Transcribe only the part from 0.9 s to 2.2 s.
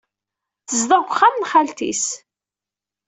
deg uxxam n xalti-s.